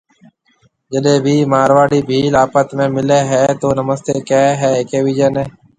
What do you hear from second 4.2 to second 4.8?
ڪهيَ هيَ